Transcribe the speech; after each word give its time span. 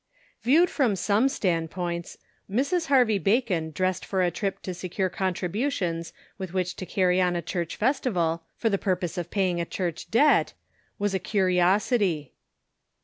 W 0.41 0.53
sr^ 0.57 0.57
IE 0.57 0.61
WED 0.61 0.69
from 0.71 0.95
some 0.95 1.29
standpoints, 1.29 2.17
Mrs. 2.49 2.87
Har 2.87 3.05
vey 3.05 3.19
Bacon 3.19 3.69
dressed 3.69 4.03
for 4.03 4.23
a 4.23 4.31
trip 4.31 4.59
to 4.63 4.73
secure 4.73 5.09
contributions 5.09 6.11
with 6.39 6.53
which 6.53 6.75
to 6.77 6.87
carry 6.87 7.21
on 7.21 7.35
a 7.35 7.41
church 7.43 7.75
festival, 7.75 8.41
for 8.57 8.71
the 8.71 8.79
purpose 8.79 9.19
of 9.19 9.29
paying 9.29 9.61
a 9.61 9.63
church 9.63 10.09
debt, 10.09 10.53
was 10.97 11.13
a 11.13 11.19
curiosity. 11.19 12.33